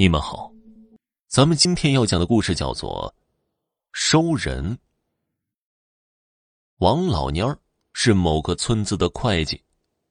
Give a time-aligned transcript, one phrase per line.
[0.00, 0.50] 你们好，
[1.28, 3.14] 咱们今天要讲的故事叫做
[3.92, 4.74] 《收人》。
[6.78, 7.58] 王老蔫儿
[7.92, 9.62] 是某个村子的会计，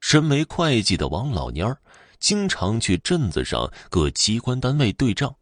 [0.00, 1.76] 身为会计的王老蔫儿
[2.18, 5.36] 经常去镇子上各机关单位对账，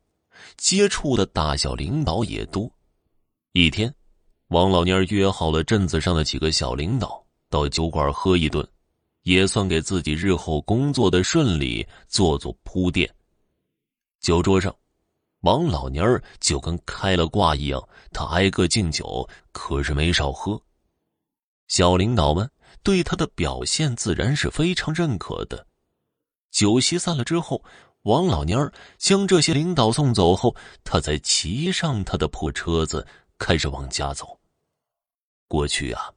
[0.57, 2.69] 接触的大小领导也多。
[3.53, 3.95] 一天，
[4.49, 8.69] 王老蔫儿约好了镇子上的几个小领导到酒馆喝一顿，
[9.23, 13.09] 也算给自己日后工作的顺利做做铺垫。
[14.23, 14.73] 酒桌上，
[15.41, 20.63] 王老蔫儿就跟开了挂一样，他挨个敬酒，可是没少喝。
[21.67, 22.49] 小领导们
[22.85, 25.67] 对他的表现自然是非常认可的。
[26.53, 27.65] 酒席散了之后，
[28.03, 30.55] 王老蔫儿将这些领导送走后，
[30.85, 33.05] 他才骑上他的破车子，
[33.39, 34.39] 开始往家走。
[35.49, 36.13] 过去啊，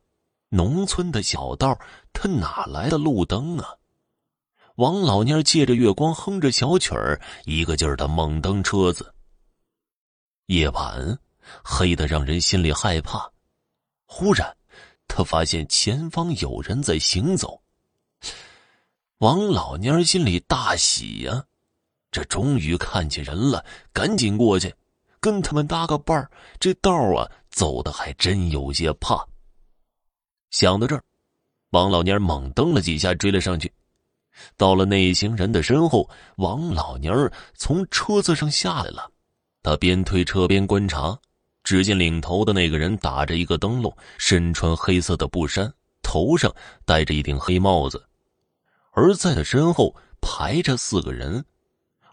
[0.49, 1.75] 农村的小道，
[2.13, 3.73] 他哪来的路灯啊？
[4.75, 9.13] 王老蔫借着月光哼着小曲儿，一个劲儿的猛蹬车子。
[10.47, 11.17] 夜晚
[11.63, 13.31] 黑的让人心里害怕。
[14.05, 14.53] 忽然，
[15.07, 17.61] 他发现前方有人在行走。
[19.19, 21.45] 王老蔫心里大喜呀，
[22.11, 24.75] 这终于看见人了，赶紧过去
[25.21, 26.29] 跟他们搭个伴儿。
[26.59, 29.25] 这道啊，走的还真有些怕。
[30.51, 31.01] 想到这儿，
[31.69, 33.71] 王老蔫猛蹬了几下，追了上去。
[34.57, 39.11] 到了那一行人的身后，王老蔫儿从车子上下来了。
[39.63, 41.17] 他边推车边观察，
[41.63, 46.53] 只见领头的那个人打着一个灯笼，身穿黑色的布衫，头上
[46.85, 48.05] 戴着一顶黑帽子。
[48.91, 51.43] 而在他身后排着四个人，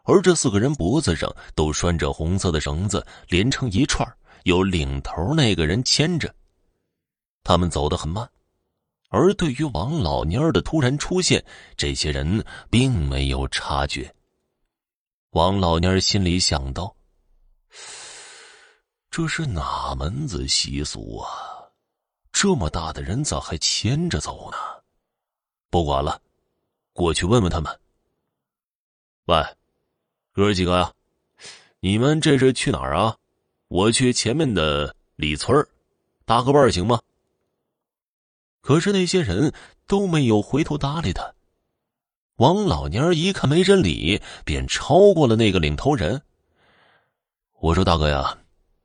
[0.05, 4.11] 而这四个人脖子上都拴着红色的绳子，连成一串，
[4.45, 6.35] 有领头那个人牵着。
[7.45, 8.29] 他们走得很慢。
[9.13, 11.45] 而对于王老蔫儿的突然出现，
[11.77, 14.13] 这些人并没有察觉。
[15.33, 16.97] 王老蔫儿心里想到
[19.13, 21.29] ：“这是哪门子习俗啊？
[22.33, 24.57] 这么大的人咋还牵着走呢？”
[25.69, 26.19] 不管了，
[26.95, 27.81] 过去问问他们。
[29.27, 29.45] 喂，
[30.33, 30.91] 哥几个呀，
[31.81, 33.15] 你们这是去哪儿啊？
[33.69, 35.55] 我去前面的李村
[36.25, 36.99] 搭个伴儿行吗？
[38.63, 39.53] 可是那些人
[39.87, 41.35] 都没有回头搭理他。
[42.37, 46.23] 王老蔫一看没人理，便超过了那个领头人。
[47.61, 48.39] 我说：“大哥呀，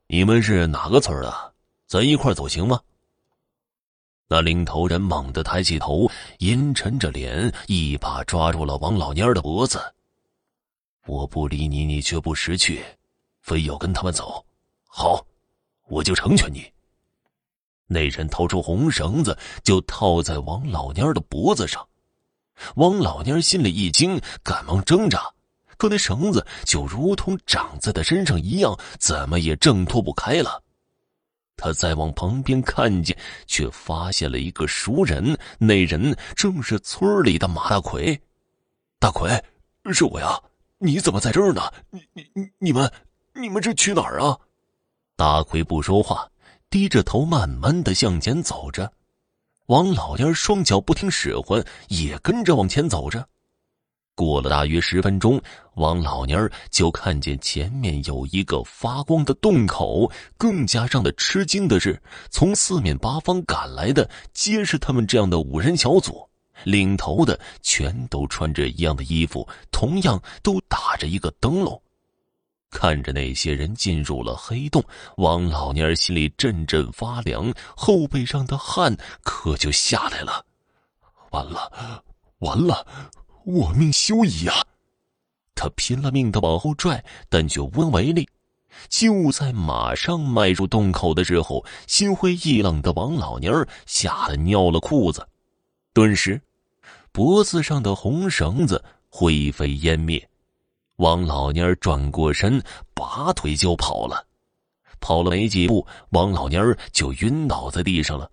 [0.08, 1.54] 你们是哪个村的？
[1.86, 2.80] 咱一块走行吗？”
[4.28, 9.80] 那领头人猛地抬起头，阴沉着脸，一把抓住了王老蔫的脖子。
[11.06, 12.84] 我不理你，你却不识趣，
[13.40, 14.44] 非要跟他们走。
[14.86, 15.24] 好，
[15.88, 16.70] 我就成全你。
[17.88, 21.84] 那人掏出红绳子，就套在王老蔫的脖子上。
[22.76, 25.22] 王老蔫心里一惊，赶忙挣扎，
[25.76, 30.62] 可那绳子就如同长在他身上一样，怎么也挣脱不开了。
[31.56, 33.16] 他再往旁边看见，
[33.46, 38.20] 却发现了一个熟人，那人正是村里的马大奎。
[39.00, 39.30] 大奎，
[39.92, 40.40] 是我呀！
[40.78, 41.62] 你怎么在这儿呢？
[41.90, 42.88] 你、你、你、们、
[43.34, 44.38] 你们这去哪儿啊？
[45.16, 46.28] 大奎不说话。
[46.70, 48.92] 低着头，慢慢的向前走着，
[49.66, 53.26] 王老蔫双脚不听使唤，也跟着往前走着。
[54.14, 55.40] 过了大约十分钟，
[55.76, 60.10] 王老蔫就看见前面有一个发光的洞口。
[60.36, 66.28] 更加让他吃惊的是，从四面八方赶来的皆是他们这样的五人小组，
[66.64, 71.80] 领头的全都穿着一样的衣服，同样都打着一个灯笼。
[72.70, 74.84] 看着那些人进入了黑洞，
[75.16, 80.44] 王老蔫心里阵阵发凉，后背上的汗可就下来了。
[81.30, 82.02] 完了，
[82.40, 82.86] 完了，
[83.44, 84.54] 我命休矣啊！
[85.54, 88.28] 他拼了命的往后拽，但却无能为力。
[88.88, 95.26] 就在马上迈入洞口的时候，心灰意冷的王老蔫吓得尿了裤子，
[95.92, 96.40] 顿时，
[97.10, 100.28] 脖子上的红绳子灰飞烟灭。
[100.98, 104.26] 王老蔫转过身，拔腿就跑了。
[105.00, 108.28] 跑了没几步，王老蔫就晕倒在地上了。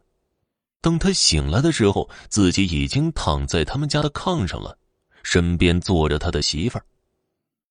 [0.82, 4.76] 等他醒来的时候，自己已经躺在他们家的炕上了，
[5.22, 6.86] 身边坐着他的媳妇儿。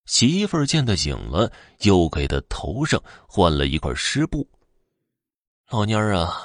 [0.07, 1.51] 媳妇儿见他醒了，
[1.81, 4.49] 又给他头上换了一块湿布。
[5.71, 6.37] 老蔫儿啊，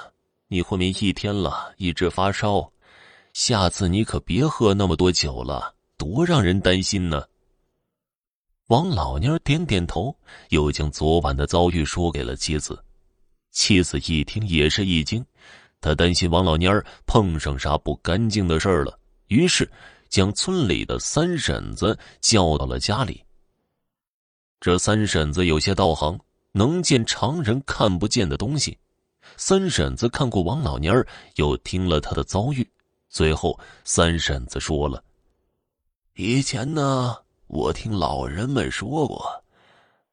[0.48, 2.72] 你昏迷一天了，一直发烧，
[3.34, 7.24] 下次你可别喝那么多酒了，多让人担心呢。
[8.69, 10.16] 王老蔫点点头，
[10.50, 12.80] 又将昨晚的遭遇说给了妻子。
[13.50, 15.25] 妻子一听也是一惊，
[15.81, 19.68] 他担心王老蔫碰上啥不干净的事儿了，于是
[20.07, 23.24] 将村里的三婶子叫到了家里。
[24.60, 26.19] 这三婶子有些道行，
[26.51, 28.77] 能见常人看不见的东西。
[29.36, 31.07] 三婶子看过王老蔫儿，
[31.38, 32.69] 又听了他的遭遇，
[33.10, 35.04] 最后三婶子说了
[36.13, 37.18] ：“以前呢，
[37.50, 39.44] 我听老人们说过，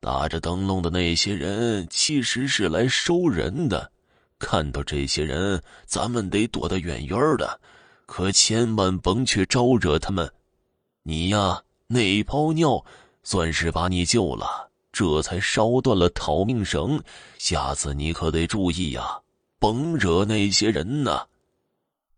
[0.00, 3.92] 打着灯笼的那些人其实是来收人的。
[4.38, 7.60] 看到这些人，咱们得躲得远远的，
[8.06, 10.32] 可千万甭去招惹他们。
[11.02, 12.82] 你呀，那泡尿
[13.22, 16.98] 算是把你救了。”这才烧断了逃命绳，
[17.36, 19.20] 下次你可得注意呀，
[19.58, 21.26] 甭惹那些人呐。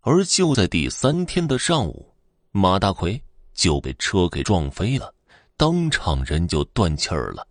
[0.02, 2.06] 而就在第三天的上午，
[2.52, 3.20] 马大奎
[3.58, 5.12] 就被车给撞飞了，
[5.56, 7.44] 当场人就断气儿了。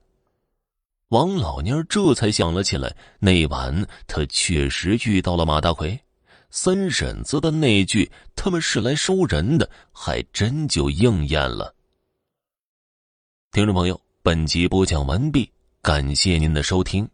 [1.10, 6.00] 王老蔫这才想了起来，那晚他确实遇到了马大奎，
[6.50, 11.76] 三婶子的那句“他们是来收人的”还真就应验了。
[13.52, 14.00] 听众朋友。
[14.24, 15.50] 本集播讲完毕，
[15.82, 17.08] 感谢您的收听。